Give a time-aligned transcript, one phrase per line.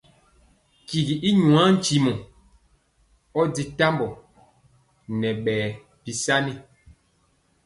[0.87, 2.11] Tigi i nwaa ntimɔ
[3.39, 4.07] ɔ di tambɔ
[5.19, 5.65] nɛ ɔ ɓɛɛ
[6.03, 6.45] bisan.